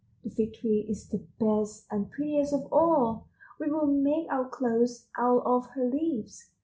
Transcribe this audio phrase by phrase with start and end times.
[0.23, 3.27] The Fig tree is the best and prettiest of all.
[3.59, 6.49] We will make our clothes out of her leaves.